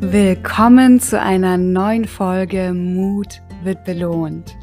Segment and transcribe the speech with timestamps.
[0.00, 4.56] Willkommen zu einer neuen Folge Mut wird belohnt.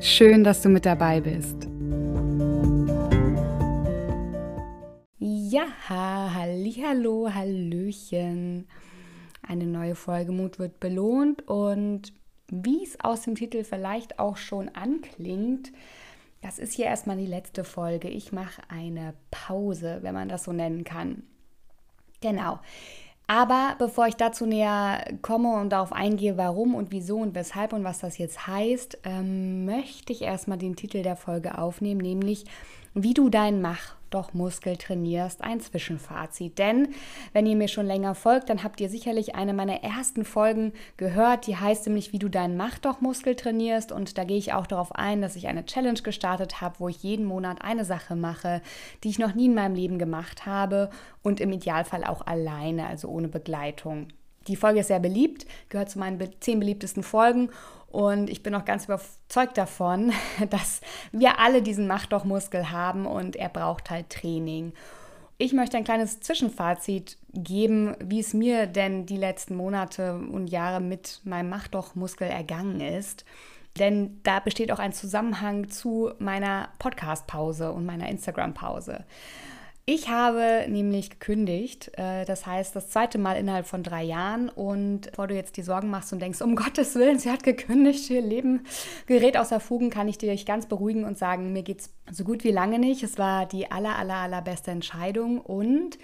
[0.00, 1.66] Schön, dass du mit dabei bist.
[5.18, 8.68] Ja, hallo, hallöchen.
[9.40, 12.12] Eine neue Folge Mut wird belohnt und
[12.48, 15.72] wie es aus dem Titel vielleicht auch schon anklingt,
[16.42, 18.08] das ist hier erstmal die letzte Folge.
[18.08, 21.22] Ich mache eine Pause, wenn man das so nennen kann.
[22.20, 22.60] Genau.
[23.28, 27.82] Aber bevor ich dazu näher komme und darauf eingehe, warum und wieso und weshalb und
[27.82, 32.44] was das jetzt heißt, ähm, möchte ich erstmal den Titel der Folge aufnehmen, nämlich
[32.94, 36.58] wie du deinen Mach doch Muskel trainierst, ein Zwischenfazit.
[36.58, 36.88] Denn
[37.32, 41.46] wenn ihr mir schon länger folgt, dann habt ihr sicherlich eine meiner ersten Folgen gehört,
[41.46, 43.92] die heißt nämlich, wie du deinen Mach doch Muskel trainierst.
[43.92, 47.02] Und da gehe ich auch darauf ein, dass ich eine Challenge gestartet habe, wo ich
[47.02, 48.62] jeden Monat eine Sache mache,
[49.04, 50.90] die ich noch nie in meinem Leben gemacht habe
[51.22, 54.08] und im Idealfall auch alleine, also ohne Begleitung.
[54.48, 57.50] Die Folge ist sehr beliebt, gehört zu meinen zehn beliebtesten Folgen
[57.96, 60.12] und ich bin auch ganz überzeugt davon,
[60.50, 64.74] dass wir alle diesen Macht-Doch-Muskel haben und er braucht halt Training.
[65.38, 70.82] Ich möchte ein kleines Zwischenfazit geben, wie es mir denn die letzten Monate und Jahre
[70.82, 73.24] mit meinem Macht-Doch-Muskel ergangen ist.
[73.78, 79.06] Denn da besteht auch ein Zusammenhang zu meiner Podcast-Pause und meiner Instagram-Pause.
[79.88, 84.48] Ich habe nämlich gekündigt, äh, das heißt das zweite Mal innerhalb von drei Jahren.
[84.48, 88.10] Und bevor du jetzt die Sorgen machst und denkst, um Gottes Willen, sie hat gekündigt,
[88.10, 88.64] ihr Leben
[89.06, 92.42] gerät außer Fugen, kann ich dich ganz beruhigen und sagen, mir geht es so gut
[92.42, 93.04] wie lange nicht.
[93.04, 95.98] Es war die aller, aller, allerbeste Entscheidung und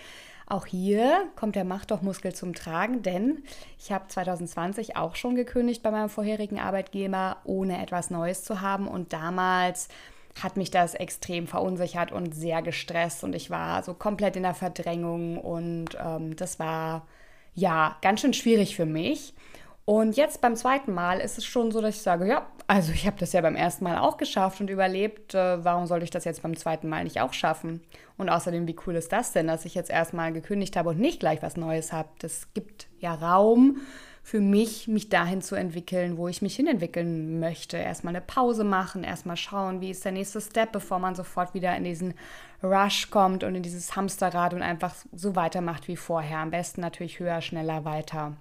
[0.47, 3.43] auch hier kommt der Mach doch Muskel zum Tragen, denn
[3.81, 8.87] ich habe 2020 auch schon gekündigt bei meinem vorherigen Arbeitgeber, ohne etwas Neues zu haben.
[8.87, 9.89] Und damals
[10.41, 14.55] hat mich das extrem verunsichert und sehr gestresst und ich war so komplett in der
[14.55, 17.07] Verdrängung und ähm, das war
[17.55, 19.35] ja ganz schön schwierig für mich.
[19.85, 23.05] Und jetzt beim zweiten Mal ist es schon so, dass ich sage, ja, also ich
[23.07, 25.35] habe das ja beim ersten Mal auch geschafft und überlebt.
[25.35, 27.83] Äh, warum sollte ich das jetzt beim zweiten Mal nicht auch schaffen?
[28.17, 31.19] Und außerdem, wie cool ist das denn, dass ich jetzt erstmal gekündigt habe und nicht
[31.19, 32.09] gleich was Neues habe?
[32.21, 33.81] Das gibt ja Raum
[34.23, 37.77] für mich, mich dahin zu entwickeln, wo ich mich hinentwickeln möchte.
[37.77, 41.77] Erstmal eine Pause machen, erstmal schauen, wie ist der nächste Step, bevor man sofort wieder
[41.77, 42.15] in diesen
[42.63, 46.39] Rush kommt und in dieses Hamsterrad und einfach so weitermacht wie vorher.
[46.39, 48.37] Am besten natürlich höher, schneller, weiter.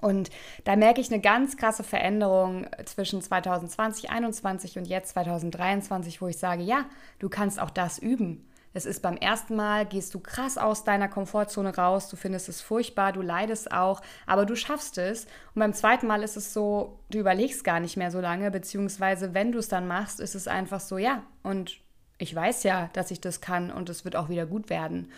[0.00, 0.30] Und
[0.64, 6.38] da merke ich eine ganz krasse Veränderung zwischen 2020, 2021 und jetzt 2023, wo ich
[6.38, 6.86] sage, ja,
[7.20, 8.44] du kannst auch das üben.
[8.76, 12.60] Es ist beim ersten Mal, gehst du krass aus deiner Komfortzone raus, du findest es
[12.60, 15.26] furchtbar, du leidest auch, aber du schaffst es.
[15.54, 19.32] Und beim zweiten Mal ist es so, du überlegst gar nicht mehr so lange, beziehungsweise
[19.32, 21.78] wenn du es dann machst, ist es einfach so, ja, und
[22.18, 25.08] ich weiß ja, dass ich das kann und es wird auch wieder gut werden.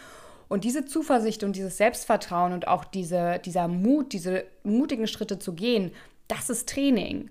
[0.49, 5.55] Und diese Zuversicht und dieses Selbstvertrauen und auch diese, dieser Mut, diese mutigen Schritte zu
[5.55, 5.93] gehen,
[6.29, 7.31] das ist Training.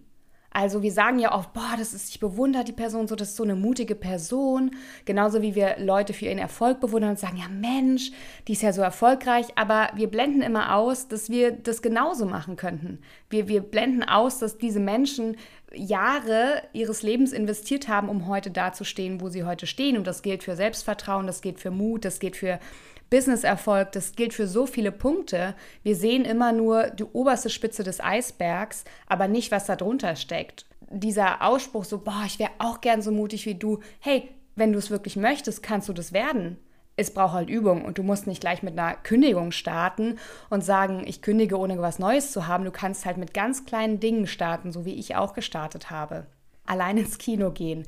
[0.55, 3.35] Also wir sagen ja oft, boah, das ist, ich bewundere die Person so, das ist
[3.35, 4.71] so eine mutige Person.
[5.03, 8.13] Genauso wie wir Leute für ihren Erfolg bewundern und sagen, ja Mensch,
[8.47, 9.47] die ist ja so erfolgreich.
[9.55, 12.99] Aber wir blenden immer aus, dass wir das genauso machen könnten.
[13.29, 15.35] Wir, wir blenden aus, dass diese Menschen
[15.73, 19.97] Jahre ihres Lebens investiert haben, um heute dazustehen, wo sie heute stehen.
[19.97, 22.61] Und das gilt für Selbstvertrauen, das gilt für Mut, das gilt für
[23.09, 25.55] Businesserfolg, das gilt für so viele Punkte.
[25.83, 30.66] Wir sehen immer nur die oberste Spitze des Eisbergs, aber nicht, was da drunter steckt.
[30.89, 33.79] Dieser Ausspruch so, boah, ich wäre auch gern so mutig wie du.
[33.99, 36.57] Hey, wenn du es wirklich möchtest, kannst du das werden.
[36.97, 40.17] Es braucht halt Übung und du musst nicht gleich mit einer Kündigung starten
[40.49, 42.63] und sagen, ich kündige, ohne was Neues zu haben.
[42.63, 46.25] Du kannst halt mit ganz kleinen Dingen starten, so wie ich auch gestartet habe.
[46.66, 47.85] Allein ins Kino gehen,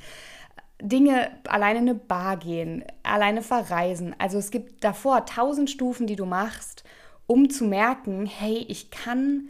[0.82, 4.16] Dinge alleine in eine Bar gehen, alleine verreisen.
[4.20, 6.84] Also es gibt davor tausend Stufen, die du machst,
[7.26, 9.50] um zu merken, hey, ich kann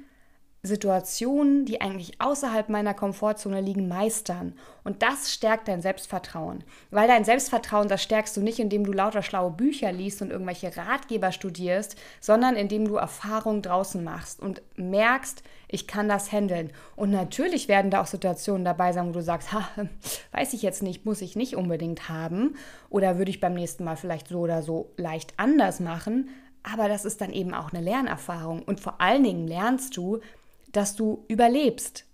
[0.67, 4.53] Situationen, die eigentlich außerhalb meiner Komfortzone liegen, meistern.
[4.83, 6.63] Und das stärkt dein Selbstvertrauen.
[6.91, 10.77] Weil dein Selbstvertrauen, das stärkst du nicht, indem du lauter schlaue Bücher liest und irgendwelche
[10.77, 16.71] Ratgeber studierst, sondern indem du Erfahrungen draußen machst und merkst, ich kann das handeln.
[16.95, 19.67] Und natürlich werden da auch Situationen dabei sein, wo du sagst, ha,
[20.31, 22.55] weiß ich jetzt nicht, muss ich nicht unbedingt haben.
[22.89, 26.29] Oder würde ich beim nächsten Mal vielleicht so oder so leicht anders machen.
[26.63, 28.61] Aber das ist dann eben auch eine Lernerfahrung.
[28.63, 30.19] Und vor allen Dingen lernst du,
[30.67, 32.05] dass du überlebst.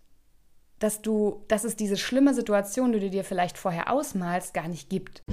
[0.80, 4.90] Dass du, dass es diese schlimme Situation, die du dir vielleicht vorher ausmalst, gar nicht
[4.90, 5.24] gibt.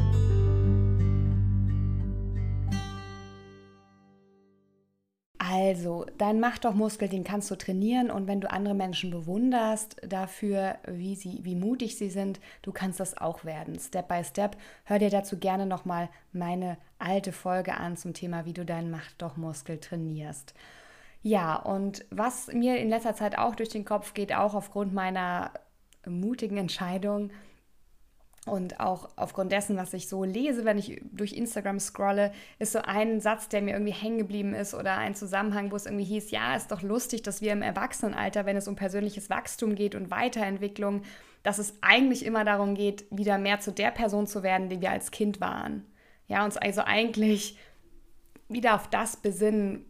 [5.52, 9.96] Also, dein Mach doch Muskel, den kannst du trainieren und wenn du andere Menschen bewunderst
[10.06, 13.78] dafür, wie sie, wie mutig sie sind, du kannst das auch werden.
[13.78, 14.56] Step by Step.
[14.84, 19.10] Hör dir dazu gerne nochmal meine alte Folge an zum Thema, wie du deinen Mach
[19.18, 20.54] doch Muskel trainierst.
[21.22, 25.52] Ja, und was mir in letzter Zeit auch durch den Kopf geht, auch aufgrund meiner
[26.06, 27.30] mutigen Entscheidung,
[28.46, 32.80] und auch aufgrund dessen, was ich so lese, wenn ich durch Instagram scrolle, ist so
[32.80, 36.30] ein Satz, der mir irgendwie hängen geblieben ist oder ein Zusammenhang, wo es irgendwie hieß,
[36.30, 40.10] ja, ist doch lustig, dass wir im Erwachsenenalter, wenn es um persönliches Wachstum geht und
[40.10, 41.02] Weiterentwicklung,
[41.42, 44.90] dass es eigentlich immer darum geht, wieder mehr zu der Person zu werden, die wir
[44.90, 45.84] als Kind waren.
[46.26, 47.58] Ja, uns also eigentlich
[48.48, 49.84] wieder auf das besinnen,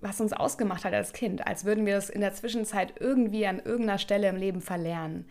[0.00, 3.58] was uns ausgemacht hat als Kind, als würden wir das in der Zwischenzeit irgendwie an
[3.58, 5.26] irgendeiner Stelle im Leben verlernen.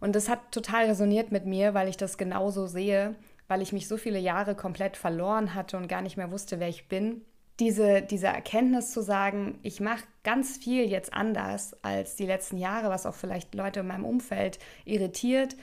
[0.00, 3.14] Und das hat total resoniert mit mir, weil ich das genauso sehe,
[3.48, 6.68] weil ich mich so viele Jahre komplett verloren hatte und gar nicht mehr wusste, wer
[6.68, 7.22] ich bin.
[7.60, 12.88] Diese, diese Erkenntnis zu sagen, ich mache ganz viel jetzt anders als die letzten Jahre,
[12.88, 15.56] was auch vielleicht Leute in meinem Umfeld irritiert,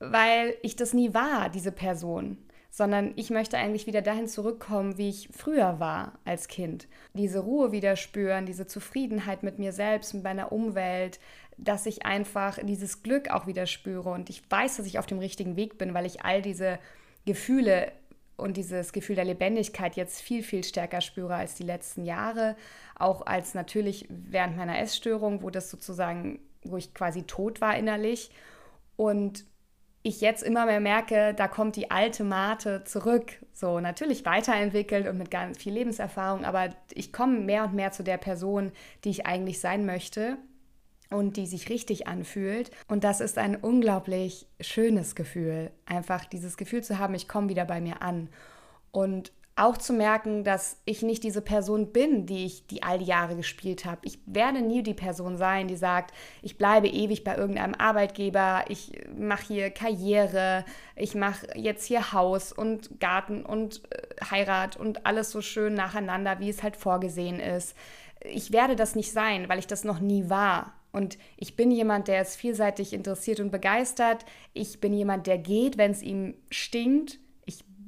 [0.00, 2.38] weil ich das nie war, diese Person
[2.70, 6.86] sondern ich möchte eigentlich wieder dahin zurückkommen, wie ich früher war als Kind.
[7.14, 11.18] Diese Ruhe wieder spüren, diese Zufriedenheit mit mir selbst, mit meiner Umwelt,
[11.56, 15.18] dass ich einfach dieses Glück auch wieder spüre und ich weiß, dass ich auf dem
[15.18, 16.78] richtigen Weg bin, weil ich all diese
[17.24, 17.92] Gefühle
[18.36, 22.56] und dieses Gefühl der Lebendigkeit jetzt viel, viel stärker spüre als die letzten Jahre,
[22.94, 28.30] auch als natürlich während meiner Essstörung, wo das sozusagen, wo ich quasi tot war innerlich
[28.96, 29.44] und
[30.08, 33.32] ich jetzt immer mehr merke, da kommt die alte Mate zurück.
[33.52, 38.02] So natürlich weiterentwickelt und mit ganz viel Lebenserfahrung, aber ich komme mehr und mehr zu
[38.02, 38.72] der Person,
[39.04, 40.38] die ich eigentlich sein möchte
[41.10, 42.70] und die sich richtig anfühlt.
[42.88, 47.64] Und das ist ein unglaublich schönes Gefühl, einfach dieses Gefühl zu haben, ich komme wieder
[47.64, 48.28] bei mir an.
[48.90, 53.04] Und auch zu merken, dass ich nicht diese Person bin, die ich die all die
[53.04, 54.00] Jahre gespielt habe.
[54.02, 58.92] Ich werde nie die Person sein, die sagt, ich bleibe ewig bei irgendeinem Arbeitgeber, ich
[59.16, 60.64] mache hier Karriere,
[60.96, 66.40] ich mache jetzt hier Haus und Garten und äh, Heirat und alles so schön nacheinander,
[66.40, 67.74] wie es halt vorgesehen ist.
[68.20, 70.74] Ich werde das nicht sein, weil ich das noch nie war.
[70.92, 74.24] Und ich bin jemand, der ist vielseitig interessiert und begeistert.
[74.54, 77.18] Ich bin jemand, der geht, wenn es ihm stinkt.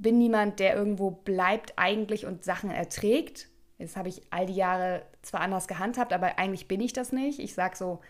[0.00, 3.48] Bin niemand, der irgendwo bleibt eigentlich und Sachen erträgt.
[3.78, 7.38] Das habe ich all die Jahre zwar anders gehandhabt, aber eigentlich bin ich das nicht.
[7.38, 8.00] Ich sage so,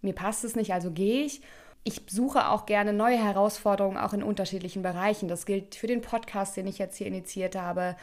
[0.00, 1.42] mir passt es nicht, also gehe ich.
[1.82, 5.28] Ich suche auch gerne neue Herausforderungen, auch in unterschiedlichen Bereichen.
[5.28, 7.96] Das gilt für den Podcast, den ich jetzt hier initiiert habe.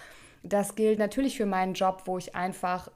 [0.44, 2.92] Das gilt natürlich für meinen Job, wo ich einfach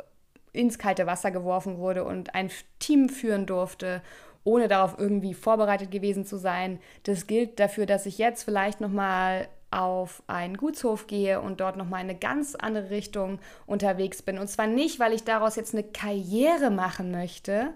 [0.53, 2.49] ins kalte Wasser geworfen wurde und ein
[2.79, 4.01] Team führen durfte,
[4.43, 6.79] ohne darauf irgendwie vorbereitet gewesen zu sein.
[7.03, 11.77] Das gilt dafür, dass ich jetzt vielleicht noch mal auf einen Gutshof gehe und dort
[11.77, 14.37] noch mal in eine ganz andere Richtung unterwegs bin.
[14.37, 17.73] Und zwar nicht, weil ich daraus jetzt eine Karriere machen möchte.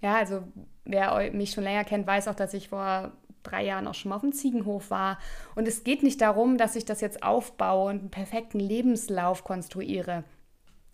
[0.00, 0.42] Ja, also
[0.84, 3.12] wer mich schon länger kennt, weiß auch, dass ich vor
[3.42, 5.18] drei Jahren auch schon mal auf dem Ziegenhof war.
[5.54, 10.24] Und es geht nicht darum, dass ich das jetzt aufbaue und einen perfekten Lebenslauf konstruiere.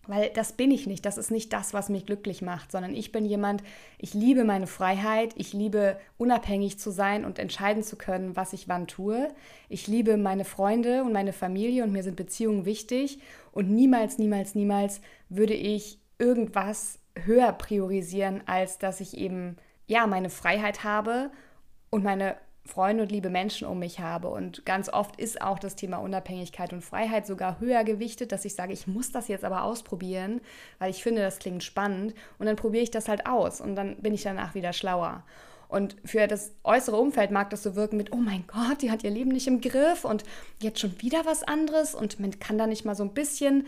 [0.08, 3.12] Weil das bin ich nicht, das ist nicht das, was mich glücklich macht, sondern ich
[3.12, 3.62] bin jemand,
[3.98, 8.68] ich liebe meine Freiheit, ich liebe unabhängig zu sein und entscheiden zu können, was ich
[8.68, 9.28] wann tue.
[9.68, 13.18] Ich liebe meine Freunde und meine Familie und mir sind Beziehungen wichtig
[13.52, 19.56] und niemals, niemals, niemals würde ich irgendwas höher priorisieren, als dass ich eben
[19.86, 21.30] ja meine Freiheit habe
[21.90, 22.36] und meine
[22.68, 24.28] Freunde und liebe Menschen um mich habe.
[24.28, 28.54] Und ganz oft ist auch das Thema Unabhängigkeit und Freiheit sogar höher gewichtet, dass ich
[28.54, 30.40] sage, ich muss das jetzt aber ausprobieren,
[30.78, 32.14] weil ich finde, das klingt spannend.
[32.38, 35.24] Und dann probiere ich das halt aus und dann bin ich danach wieder schlauer.
[35.68, 39.04] Und für das äußere Umfeld mag das so wirken mit, oh mein Gott, die hat
[39.04, 40.24] ihr Leben nicht im Griff und
[40.60, 43.66] jetzt schon wieder was anderes und man kann da nicht mal so ein bisschen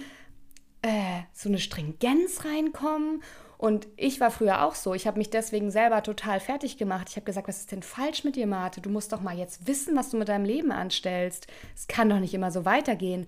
[0.83, 3.23] äh, so eine Stringenz reinkommen
[3.61, 4.95] und ich war früher auch so.
[4.95, 7.09] Ich habe mich deswegen selber total fertig gemacht.
[7.11, 8.81] Ich habe gesagt, was ist denn falsch mit dir, Marte?
[8.81, 11.47] Du musst doch mal jetzt wissen, was du mit deinem Leben anstellst.
[11.77, 13.27] Es kann doch nicht immer so weitergehen.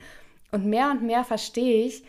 [0.50, 2.04] Und mehr und mehr verstehe ich,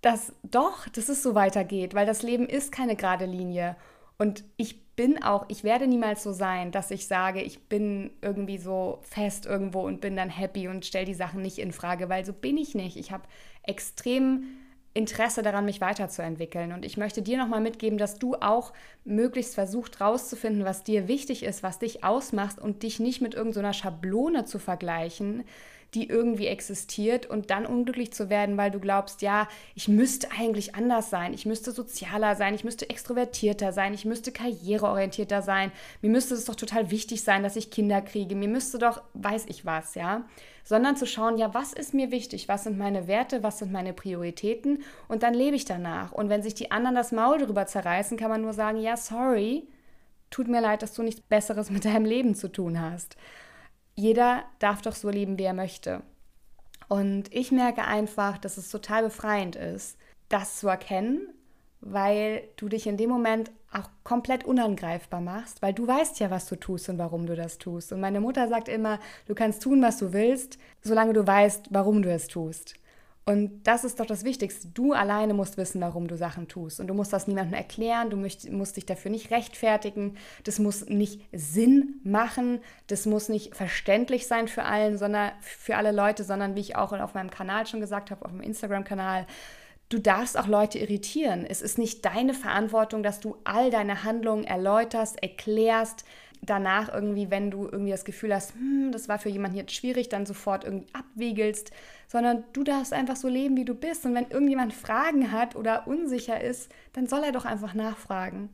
[0.00, 3.76] dass doch, dass es so weitergeht, weil das Leben ist keine gerade Linie.
[4.18, 8.58] Und ich bin auch, ich werde niemals so sein, dass ich sage, ich bin irgendwie
[8.58, 12.24] so fest irgendwo und bin dann happy und stelle die Sachen nicht in Frage, weil
[12.24, 12.96] so bin ich nicht.
[12.96, 13.22] Ich habe
[13.62, 14.48] extrem
[14.94, 16.72] Interesse daran, mich weiterzuentwickeln.
[16.72, 18.72] Und ich möchte dir nochmal mitgeben, dass du auch
[19.04, 23.72] möglichst versucht rauszufinden, was dir wichtig ist, was dich ausmacht und dich nicht mit irgendeiner
[23.72, 25.44] so Schablone zu vergleichen,
[25.94, 30.74] die irgendwie existiert und dann unglücklich zu werden, weil du glaubst, ja, ich müsste eigentlich
[30.74, 35.70] anders sein, ich müsste sozialer sein, ich müsste extrovertierter sein, ich müsste karriereorientierter sein,
[36.00, 39.44] mir müsste es doch total wichtig sein, dass ich Kinder kriege, mir müsste doch, weiß
[39.48, 40.24] ich was, ja,
[40.64, 43.92] sondern zu schauen, ja, was ist mir wichtig, was sind meine Werte, was sind meine
[43.92, 46.12] Prioritäten und dann lebe ich danach.
[46.12, 49.66] Und wenn sich die anderen das Maul darüber zerreißen, kann man nur sagen, ja, sorry,
[50.30, 53.16] tut mir leid, dass du nichts Besseres mit deinem Leben zu tun hast
[53.94, 56.02] jeder darf doch so leben, wie er möchte.
[56.88, 61.28] Und ich merke einfach, dass es total befreiend ist, das zu erkennen
[61.84, 66.46] weil du dich in dem Moment auch komplett unangreifbar machst, weil du weißt ja, was
[66.46, 67.92] du tust und warum du das tust.
[67.92, 72.02] Und meine Mutter sagt immer, du kannst tun, was du willst, solange du weißt, warum
[72.02, 72.74] du es tust.
[73.24, 74.66] Und das ist doch das Wichtigste.
[74.66, 76.80] Du alleine musst wissen, warum du Sachen tust.
[76.80, 80.16] Und du musst das niemandem erklären, du musst dich dafür nicht rechtfertigen.
[80.42, 85.92] Das muss nicht Sinn machen, das muss nicht verständlich sein für allen, sondern für alle
[85.92, 89.26] Leute, sondern wie ich auch auf meinem Kanal schon gesagt habe, auf meinem Instagram-Kanal,
[89.92, 91.44] du darfst auch Leute irritieren.
[91.46, 96.04] Es ist nicht deine Verantwortung, dass du all deine Handlungen erläuterst, erklärst,
[96.44, 100.08] danach irgendwie, wenn du irgendwie das Gefühl hast, hm, das war für jemanden jetzt schwierig,
[100.08, 101.70] dann sofort irgendwie abwiegelst,
[102.08, 104.04] sondern du darfst einfach so leben, wie du bist.
[104.04, 108.48] Und wenn irgendjemand Fragen hat oder unsicher ist, dann soll er doch einfach nachfragen.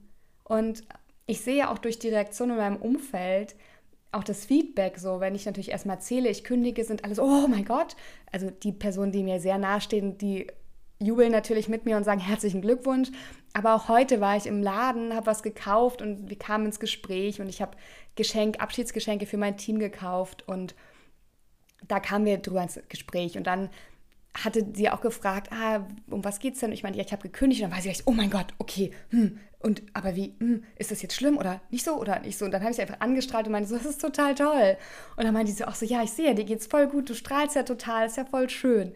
[0.44, 0.82] Und
[1.26, 3.54] ich sehe auch durch die Reaktion in meinem Umfeld,
[4.12, 7.64] auch das Feedback so, wenn ich natürlich erstmal erzähle, ich kündige, sind alles, oh mein
[7.64, 7.96] Gott.
[8.32, 10.46] Also die Personen, die mir sehr nahestehen, die
[11.00, 13.10] jubeln natürlich mit mir und sagen herzlichen Glückwunsch.
[13.52, 17.40] Aber auch heute war ich im Laden, habe was gekauft und wir kamen ins Gespräch
[17.40, 17.76] und ich habe
[18.16, 20.74] Geschenk, Abschiedsgeschenke für mein Team gekauft und
[21.86, 23.70] da kamen wir drüber ins Gespräch und dann
[24.44, 26.72] hatte sie auch gefragt, ah, um was geht's denn?
[26.72, 28.92] Ich meine, ja, ich habe gekündigt und dann war sie gleich, oh mein Gott, okay,
[29.10, 32.44] hm, und aber wie, hm, ist das jetzt schlimm oder nicht so oder nicht so?
[32.44, 34.76] Und dann habe ich sie einfach angestrahlt und meinte so, das ist total toll.
[35.16, 37.56] Und dann meinte sie auch so, ja, ich sehe, dir geht's voll gut, du strahlst
[37.56, 38.92] ja total, ist ja voll schön.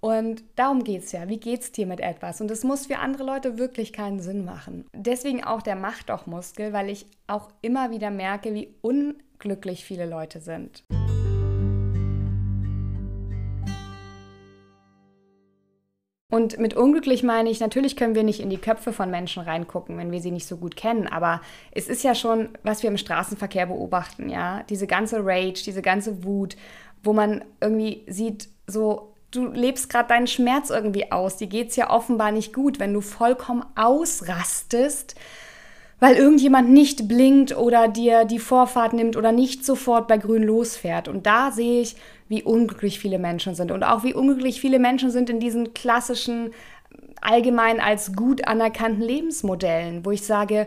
[0.00, 1.28] Und darum geht es ja.
[1.28, 2.40] Wie geht es dir mit etwas?
[2.40, 4.86] Und es muss für andere Leute wirklich keinen Sinn machen.
[4.94, 10.06] Deswegen auch der Macht doch Muskel, weil ich auch immer wieder merke, wie unglücklich viele
[10.06, 10.84] Leute sind.
[16.32, 19.98] Und mit unglücklich meine ich, natürlich können wir nicht in die Köpfe von Menschen reingucken,
[19.98, 21.40] wenn wir sie nicht so gut kennen, aber
[21.72, 26.22] es ist ja schon, was wir im Straßenverkehr beobachten, ja, diese ganze Rage, diese ganze
[26.22, 26.56] Wut,
[27.02, 31.36] wo man irgendwie sieht, so du lebst gerade deinen Schmerz irgendwie aus.
[31.36, 35.14] Dir geht es ja offenbar nicht gut, wenn du vollkommen ausrastest,
[36.00, 41.08] weil irgendjemand nicht blinkt oder dir die Vorfahrt nimmt oder nicht sofort bei Grün losfährt.
[41.08, 41.96] Und da sehe ich,
[42.28, 46.52] wie unglücklich viele Menschen sind und auch wie unglücklich viele Menschen sind in diesen klassischen,
[47.20, 50.66] allgemein als gut anerkannten Lebensmodellen, wo ich sage,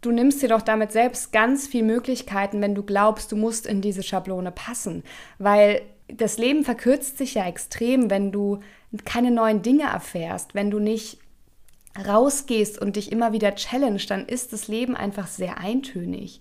[0.00, 3.80] du nimmst dir doch damit selbst ganz viele Möglichkeiten, wenn du glaubst, du musst in
[3.80, 5.02] diese Schablone passen,
[5.38, 5.82] weil
[6.16, 8.60] das Leben verkürzt sich ja extrem, wenn du
[9.04, 11.18] keine neuen Dinge erfährst, wenn du nicht
[12.06, 16.40] rausgehst und dich immer wieder challenge, dann ist das Leben einfach sehr eintönig.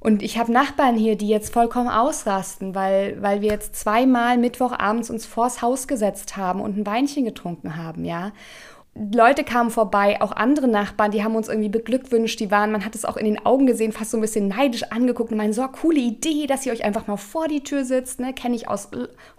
[0.00, 5.10] Und ich habe Nachbarn hier, die jetzt vollkommen ausrasten, weil, weil wir jetzt zweimal Mittwochabends
[5.10, 8.32] uns vors Haus gesetzt haben und ein Weinchen getrunken haben, ja.
[8.94, 12.96] Leute kamen vorbei, auch andere Nachbarn, die haben uns irgendwie beglückwünscht, die waren, man hat
[12.96, 15.66] es auch in den Augen gesehen, fast so ein bisschen neidisch angeguckt und meinen, so
[15.68, 18.34] coole Idee, dass ihr euch einfach mal vor die Tür sitzt, ne?
[18.34, 18.88] kenne ich aus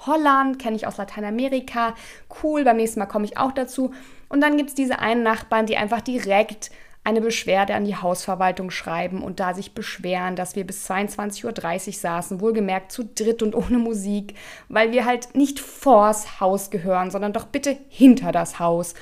[0.06, 1.96] Holland, kenne ich aus Lateinamerika,
[2.42, 3.92] cool, beim nächsten Mal komme ich auch dazu.
[4.30, 6.72] Und dann gibt es diese einen Nachbarn, die einfach direkt
[7.04, 11.94] eine Beschwerde an die Hausverwaltung schreiben und da sich beschweren, dass wir bis 22.30 Uhr
[11.94, 14.36] saßen, wohlgemerkt zu dritt und ohne Musik,
[14.70, 18.94] weil wir halt nicht vors Haus gehören, sondern doch bitte hinter das Haus.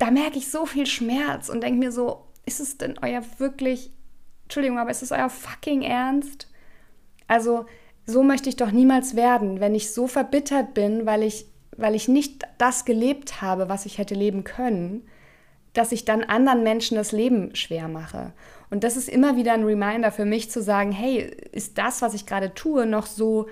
[0.00, 3.92] Da merke ich so viel Schmerz und denke mir so, ist es denn euer wirklich,
[4.44, 6.48] Entschuldigung, aber ist es euer fucking Ernst?
[7.28, 7.66] Also,
[8.06, 11.44] so möchte ich doch niemals werden, wenn ich so verbittert bin, weil ich,
[11.76, 15.06] weil ich nicht das gelebt habe, was ich hätte leben können,
[15.74, 18.32] dass ich dann anderen Menschen das Leben schwer mache.
[18.70, 22.14] Und das ist immer wieder ein Reminder für mich zu sagen, hey, ist das, was
[22.14, 23.48] ich gerade tue, noch so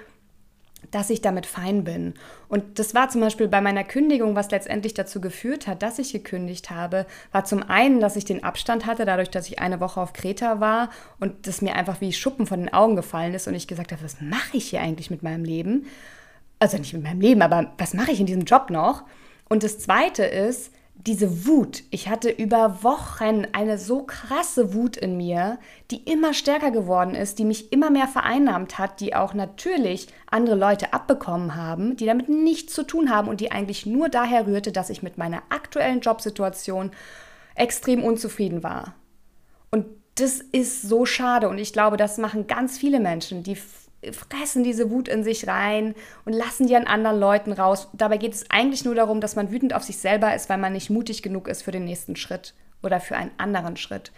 [0.90, 2.14] dass ich damit fein bin.
[2.49, 6.12] Und das war zum Beispiel bei meiner Kündigung, was letztendlich dazu geführt hat, dass ich
[6.12, 10.00] gekündigt habe, war zum einen, dass ich den Abstand hatte, dadurch, dass ich eine Woche
[10.00, 10.90] auf Kreta war
[11.21, 14.02] und das mir einfach wie Schuppen von den Augen gefallen ist und ich gesagt habe,
[14.02, 15.87] was mache ich hier eigentlich mit meinem Leben?
[16.59, 19.04] Also nicht mit meinem Leben, aber was mache ich in diesem Job noch?
[19.49, 20.73] Und das Zweite ist,
[21.07, 25.59] diese Wut, ich hatte über Wochen eine so krasse Wut in mir,
[25.93, 30.57] die immer stärker geworden ist, die mich immer mehr vereinnahmt hat, die auch natürlich andere
[30.57, 34.73] Leute abbekommen haben, die damit nichts zu tun haben und die eigentlich nur daher rührte,
[34.73, 36.90] dass ich mit meiner aktuellen Jobsituation
[37.55, 38.95] extrem unzufrieden war.
[39.71, 39.87] Und
[40.17, 43.57] das ist so schade und ich glaube, das machen ganz viele Menschen, die
[44.12, 47.88] fressen diese Wut in sich rein und lassen die an anderen Leuten raus.
[47.93, 50.73] Dabei geht es eigentlich nur darum, dass man wütend auf sich selber ist, weil man
[50.73, 54.12] nicht mutig genug ist für den nächsten Schritt oder für einen anderen Schritt.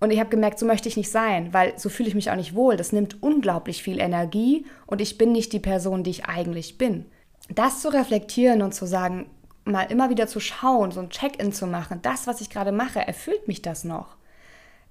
[0.00, 2.36] Und ich habe gemerkt, so möchte ich nicht sein, weil so fühle ich mich auch
[2.36, 2.76] nicht wohl.
[2.76, 7.06] Das nimmt unglaublich viel Energie und ich bin nicht die Person, die ich eigentlich bin.
[7.48, 9.30] Das zu reflektieren und zu sagen,
[9.64, 13.00] mal immer wieder zu schauen, so ein Check-in zu machen, das, was ich gerade mache,
[13.00, 14.16] erfüllt mich das noch?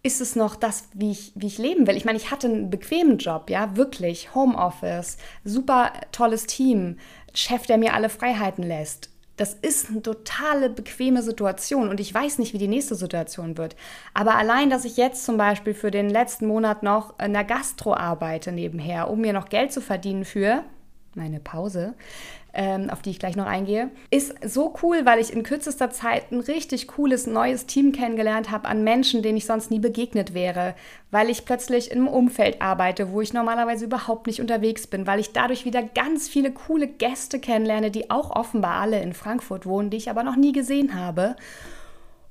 [0.03, 1.95] Ist es noch das, wie ich, wie ich leben will?
[1.95, 4.35] Ich meine, ich hatte einen bequemen Job, ja, wirklich.
[4.35, 6.97] Homeoffice, super tolles Team,
[7.33, 9.09] Chef, der mir alle Freiheiten lässt.
[9.37, 13.75] Das ist eine totale bequeme Situation und ich weiß nicht, wie die nächste Situation wird.
[14.13, 17.95] Aber allein, dass ich jetzt zum Beispiel für den letzten Monat noch in der Gastro
[17.95, 20.63] arbeite nebenher, um mir noch Geld zu verdienen für
[21.15, 21.93] meine Pause,
[22.53, 26.31] ähm, auf die ich gleich noch eingehe, ist so cool, weil ich in kürzester Zeit
[26.31, 30.75] ein richtig cooles neues Team kennengelernt habe an Menschen, denen ich sonst nie begegnet wäre,
[31.09, 35.19] weil ich plötzlich in einem Umfeld arbeite, wo ich normalerweise überhaupt nicht unterwegs bin, weil
[35.19, 39.89] ich dadurch wieder ganz viele coole Gäste kennenlerne, die auch offenbar alle in Frankfurt wohnen,
[39.89, 41.35] die ich aber noch nie gesehen habe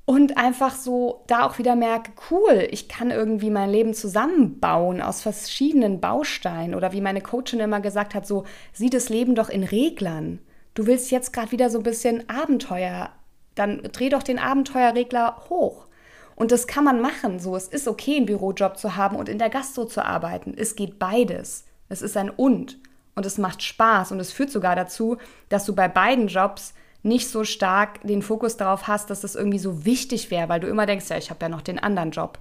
[0.05, 5.21] und einfach so da auch wieder merke, cool, ich kann irgendwie mein Leben zusammenbauen aus
[5.21, 8.43] verschiedenen Bausteinen oder wie meine Coachin immer gesagt hat, so
[8.73, 10.39] sieh das Leben doch in Reglern.
[10.73, 13.11] Du willst jetzt gerade wieder so ein bisschen Abenteuer,
[13.55, 15.87] dann dreh doch den Abenteuerregler hoch.
[16.35, 19.37] Und das kann man machen, so es ist okay, einen Bürojob zu haben und in
[19.37, 20.53] der Gastro zu arbeiten.
[20.57, 21.65] Es geht beides.
[21.89, 22.79] Es ist ein und
[23.15, 25.17] und es macht Spaß und es führt sogar dazu,
[25.49, 29.59] dass du bei beiden Jobs nicht so stark den Fokus darauf hast, dass das irgendwie
[29.59, 32.39] so wichtig wäre, weil du immer denkst, ja, ich habe ja noch den anderen Job.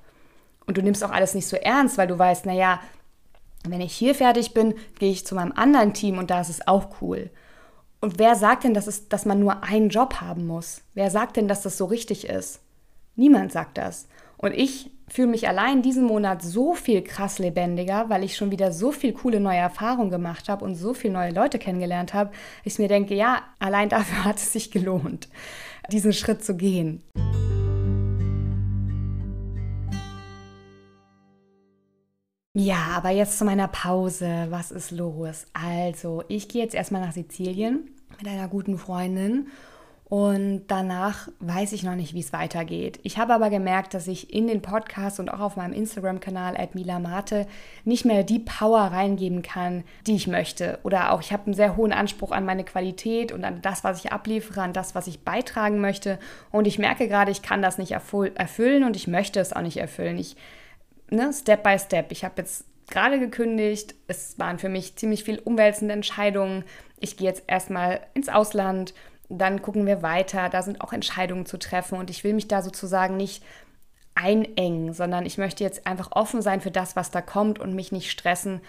[0.66, 2.80] Und du nimmst auch alles nicht so ernst, weil du weißt, naja,
[3.68, 6.66] wenn ich hier fertig bin, gehe ich zu meinem anderen Team und da ist es
[6.66, 7.30] auch cool.
[8.00, 10.82] Und wer sagt denn, dass, es, dass man nur einen Job haben muss?
[10.94, 12.60] Wer sagt denn, dass das so richtig ist?
[13.14, 14.08] Niemand sagt das.
[14.42, 18.72] Und ich fühle mich allein diesen Monat so viel krass lebendiger, weil ich schon wieder
[18.72, 22.32] so viel coole neue Erfahrungen gemacht habe und so viele neue Leute kennengelernt habe,
[22.64, 25.28] ich mir denke, ja, allein dafür hat es sich gelohnt,
[25.92, 27.04] diesen Schritt zu gehen.
[32.54, 34.48] Ja, aber jetzt zu meiner Pause.
[34.50, 35.46] Was ist los?
[35.52, 39.46] Also, ich gehe jetzt erstmal nach Sizilien mit einer guten Freundin
[40.12, 43.00] und danach weiß ich noch nicht, wie es weitergeht.
[43.02, 47.46] Ich habe aber gemerkt, dass ich in den Podcast und auch auf meinem Instagram-Kanal @milamate
[47.86, 50.78] nicht mehr die Power reingeben kann, die ich möchte.
[50.82, 54.04] Oder auch ich habe einen sehr hohen Anspruch an meine Qualität und an das, was
[54.04, 56.18] ich abliefere, an das, was ich beitragen möchte.
[56.50, 59.78] Und ich merke gerade, ich kann das nicht erfüllen und ich möchte es auch nicht
[59.78, 60.18] erfüllen.
[60.18, 60.36] Ich,
[61.08, 62.12] ne, Step by Step.
[62.12, 63.94] Ich habe jetzt gerade gekündigt.
[64.08, 66.64] Es waren für mich ziemlich viel umwälzende Entscheidungen.
[67.00, 68.92] Ich gehe jetzt erstmal ins Ausland
[69.28, 70.48] dann gucken wir weiter.
[70.48, 73.42] Da sind auch Entscheidungen zu treffen und ich will mich da sozusagen nicht
[74.14, 77.92] einengen, sondern ich möchte jetzt einfach offen sein für das, was da kommt und mich
[77.92, 78.60] nicht stressen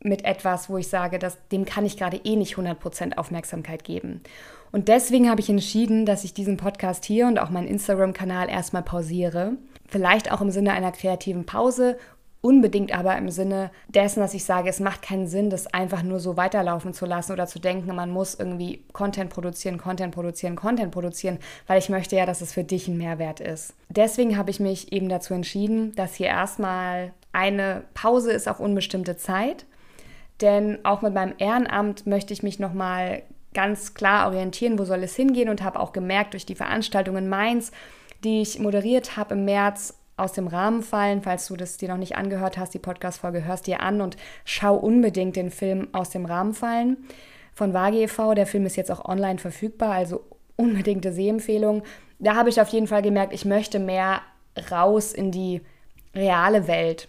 [0.00, 4.22] mit etwas, wo ich sage, dass, dem kann ich gerade eh nicht 100% Aufmerksamkeit geben.
[4.70, 8.82] Und deswegen habe ich entschieden, dass ich diesen Podcast hier und auch meinen Instagram-Kanal erstmal
[8.82, 9.52] pausiere.
[9.86, 11.96] Vielleicht auch im Sinne einer kreativen Pause
[12.44, 16.20] unbedingt aber im Sinne dessen, dass ich sage, es macht keinen Sinn, das einfach nur
[16.20, 20.92] so weiterlaufen zu lassen oder zu denken, man muss irgendwie Content produzieren, Content produzieren, Content
[20.92, 23.72] produzieren, weil ich möchte ja, dass es für dich ein Mehrwert ist.
[23.88, 29.16] Deswegen habe ich mich eben dazu entschieden, dass hier erstmal eine Pause ist auf unbestimmte
[29.16, 29.64] Zeit,
[30.42, 33.22] denn auch mit meinem Ehrenamt möchte ich mich nochmal
[33.54, 37.30] ganz klar orientieren, wo soll es hingehen und habe auch gemerkt durch die Veranstaltung in
[37.30, 37.72] Mainz,
[38.22, 41.22] die ich moderiert habe im März, aus dem Rahmen fallen.
[41.22, 44.76] Falls du das dir noch nicht angehört hast, die Podcast-Folge hörst dir an und schau
[44.76, 46.98] unbedingt den Film aus dem Rahmen fallen
[47.54, 48.34] von Wage e.V.
[48.34, 50.24] Der Film ist jetzt auch online verfügbar, also
[50.56, 51.82] unbedingte Sehempfehlung.
[52.18, 54.20] Da habe ich auf jeden Fall gemerkt, ich möchte mehr
[54.70, 55.62] raus in die
[56.14, 57.08] reale Welt.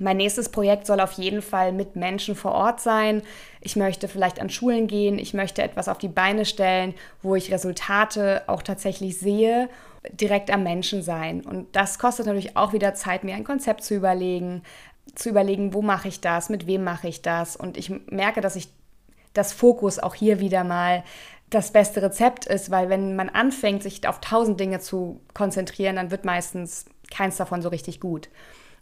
[0.00, 3.22] Mein nächstes Projekt soll auf jeden Fall mit Menschen vor Ort sein.
[3.60, 5.20] Ich möchte vielleicht an Schulen gehen.
[5.20, 9.68] Ich möchte etwas auf die Beine stellen, wo ich Resultate auch tatsächlich sehe
[10.10, 11.42] direkt am Menschen sein.
[11.42, 14.62] Und das kostet natürlich auch wieder Zeit, mir ein Konzept zu überlegen,
[15.14, 17.56] zu überlegen, wo mache ich das, mit wem mache ich das.
[17.56, 18.68] Und ich merke, dass ich
[19.32, 21.04] das Fokus auch hier wieder mal
[21.50, 26.10] das beste Rezept ist, weil wenn man anfängt, sich auf tausend Dinge zu konzentrieren, dann
[26.10, 28.28] wird meistens keins davon so richtig gut.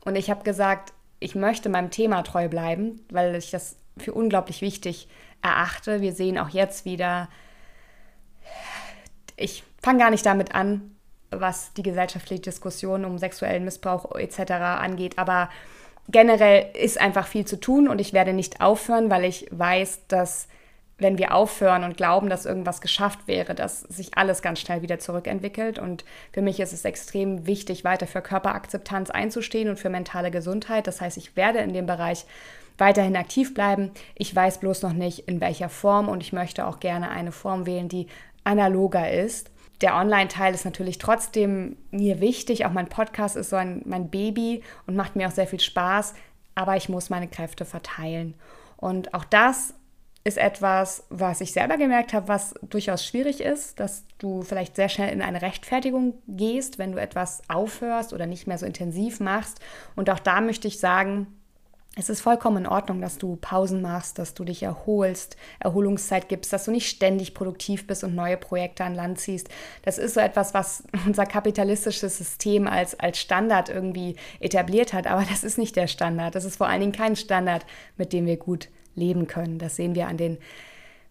[0.04, 4.60] Und ich habe gesagt, ich möchte meinem Thema treu bleiben, weil ich das für unglaublich
[4.60, 5.08] wichtig
[5.42, 6.00] erachte.
[6.00, 7.28] Wir sehen auch jetzt wieder,
[9.36, 10.96] ich fange gar nicht damit an,
[11.30, 14.52] was die gesellschaftliche Diskussion um sexuellen Missbrauch etc.
[14.52, 15.18] angeht.
[15.18, 15.48] Aber
[16.08, 20.48] generell ist einfach viel zu tun und ich werde nicht aufhören, weil ich weiß, dass
[20.98, 24.98] wenn wir aufhören und glauben, dass irgendwas geschafft wäre, dass sich alles ganz schnell wieder
[24.98, 25.78] zurückentwickelt.
[25.78, 30.86] Und für mich ist es extrem wichtig, weiter für Körperakzeptanz einzustehen und für mentale Gesundheit.
[30.86, 32.24] Das heißt, ich werde in dem Bereich
[32.78, 33.90] weiterhin aktiv bleiben.
[34.14, 37.66] Ich weiß bloß noch nicht, in welcher Form und ich möchte auch gerne eine Form
[37.66, 38.06] wählen, die
[38.44, 39.52] analoger ist
[39.82, 42.64] der Online-Teil ist natürlich trotzdem mir wichtig.
[42.64, 46.14] Auch mein Podcast ist so ein, mein Baby und macht mir auch sehr viel Spaß.
[46.54, 48.34] Aber ich muss meine Kräfte verteilen.
[48.76, 49.74] Und auch das
[50.24, 54.88] ist etwas, was ich selber gemerkt habe, was durchaus schwierig ist, dass du vielleicht sehr
[54.88, 59.60] schnell in eine Rechtfertigung gehst, wenn du etwas aufhörst oder nicht mehr so intensiv machst.
[59.96, 61.26] Und auch da möchte ich sagen,
[61.94, 66.50] Es ist vollkommen in Ordnung, dass du Pausen machst, dass du dich erholst, Erholungszeit gibst,
[66.50, 69.50] dass du nicht ständig produktiv bist und neue Projekte an Land ziehst.
[69.82, 75.06] Das ist so etwas, was unser kapitalistisches System als, als Standard irgendwie etabliert hat.
[75.06, 76.34] Aber das ist nicht der Standard.
[76.34, 77.66] Das ist vor allen Dingen kein Standard,
[77.98, 79.58] mit dem wir gut leben können.
[79.58, 80.38] Das sehen wir an den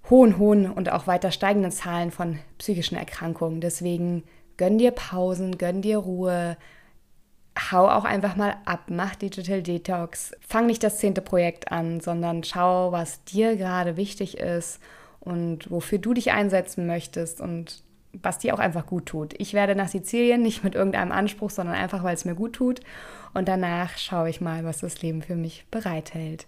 [0.09, 3.61] hohen, hohen und auch weiter steigenden Zahlen von psychischen Erkrankungen.
[3.61, 4.23] Deswegen
[4.57, 6.57] gönn dir Pausen, gönn dir Ruhe
[7.71, 10.31] hau auch einfach mal ab, mach Digital Detox.
[10.41, 14.79] Fang nicht das zehnte Projekt an, sondern schau, was dir gerade wichtig ist
[15.19, 19.33] und wofür du dich einsetzen möchtest und was dir auch einfach gut tut.
[19.37, 22.81] Ich werde nach Sizilien nicht mit irgendeinem Anspruch, sondern einfach, weil es mir gut tut.
[23.33, 26.47] Und danach schaue ich mal, was das Leben für mich bereithält.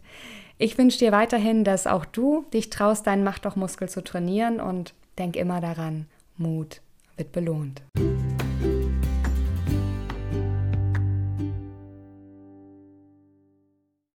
[0.58, 4.60] Ich wünsche dir weiterhin, dass auch du dich traust, deinen Macht doch Muskel zu trainieren
[4.60, 6.06] und denk immer daran,
[6.38, 6.82] Mut
[7.18, 7.82] wird belohnt.